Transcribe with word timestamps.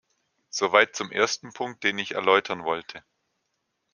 Soweit 0.49 0.95
zum 0.95 1.11
ersten 1.11 1.53
Punkt, 1.53 1.83
den 1.83 1.99
ich 1.99 2.13
erläutern 2.15 2.63
wollte. 2.63 3.03